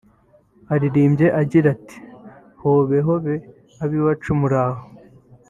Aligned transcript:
Aririmbye 0.73 1.27
agira 1.41 1.67
ati 1.75 1.97
’Hobe 2.61 2.97
hobe 3.07 3.35
ab’iwacu 3.83 4.29
muraho 4.41 4.81